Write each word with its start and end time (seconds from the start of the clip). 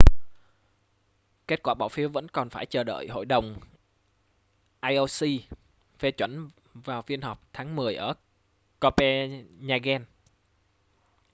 kết 1.47 1.63
quả 1.63 1.73
bỏ 1.73 1.89
phiếu 1.89 2.09
vẫn 2.09 2.27
còn 2.29 2.49
phải 2.49 2.65
chờ 2.65 2.83
đại 2.83 3.07
hội 3.07 3.25
đồng 3.25 3.59
ioc 4.89 5.09
phê 5.99 6.11
chuẩn 6.11 6.49
vào 6.73 7.01
phiên 7.01 7.21
họp 7.21 7.39
tháng 7.53 7.75
mười 7.75 7.95
ở 7.95 8.13
copenhagen 8.79 10.05